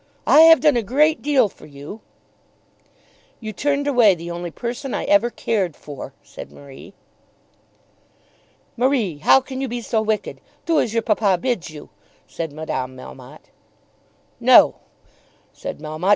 [0.25, 2.01] I have done a great deal for you."
[3.39, 6.95] "You turned away the only person I ever cared for," said Marie.
[8.75, 10.41] "Marie, how can you be so wicked?
[10.65, 11.89] Do as your papa bids you,"
[12.25, 13.51] said Madame Melmotte.
[14.39, 14.77] "No!"
[15.53, 16.09] said Melmotte.